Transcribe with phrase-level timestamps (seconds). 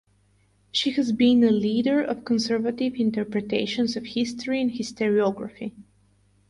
[0.71, 5.73] She has been a leader of conservative interpretations of history and historiography.